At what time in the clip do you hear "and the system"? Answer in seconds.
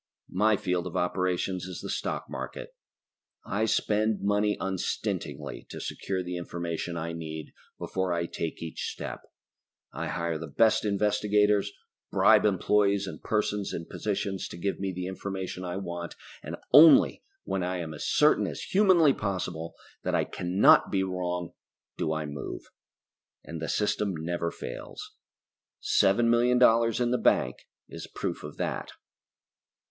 23.43-24.15